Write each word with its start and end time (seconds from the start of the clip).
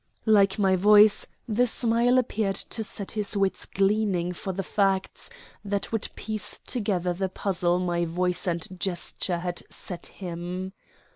Like 0.25 0.57
my 0.57 0.75
voice, 0.75 1.27
the 1.47 1.67
smile 1.67 2.17
appeared 2.17 2.55
to 2.55 2.83
set 2.83 3.11
his 3.11 3.37
wits 3.37 3.67
gleaning 3.67 4.33
for 4.33 4.51
the 4.51 4.63
facts 4.63 5.29
that 5.63 5.91
would 5.91 6.09
piece 6.15 6.57
together 6.65 7.13
the 7.13 7.29
puzzle 7.29 7.77
my 7.77 8.05
voice 8.05 8.47
and 8.47 8.65
gesture 8.79 9.37
had 9.37 9.61
set 9.71 10.07
him. 10.07 10.73